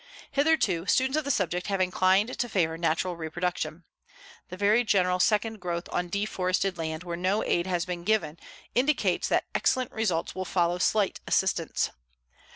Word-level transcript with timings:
Hitherto, 0.31 0.87
students 0.87 1.15
of 1.15 1.25
the 1.25 1.29
subject 1.29 1.67
have 1.67 1.79
inclined 1.79 2.39
to 2.39 2.49
favor 2.49 2.75
natural 2.75 3.15
reproduction. 3.15 3.83
The 4.49 4.57
very 4.57 4.83
general 4.83 5.19
second 5.19 5.59
growth 5.59 5.87
on 5.91 6.09
deforested 6.09 6.75
land 6.79 7.03
where 7.03 7.15
no 7.15 7.43
aid 7.43 7.67
has 7.67 7.85
been 7.85 8.03
given 8.03 8.39
indicates 8.73 9.27
that 9.27 9.45
excellent 9.53 9.91
results 9.91 10.33
will 10.33 10.43
follow 10.43 10.79
slight 10.79 11.19
assistance. 11.27 11.91